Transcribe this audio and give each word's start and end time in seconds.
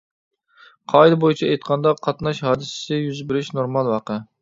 قائىدە 0.93 1.19
بويىچە 1.25 1.51
ئېيتقاندا 1.51 1.93
قاتناش 2.09 2.43
ھادىسىسى 2.49 3.01
يۈز 3.07 3.25
بېرىش 3.33 3.57
نورمال 3.61 3.97
ۋەقە. 3.97 4.23